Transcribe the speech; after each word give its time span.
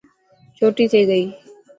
ڇوٽي 0.57 0.85
ٿي 0.91 1.01
گئي. 1.09 1.25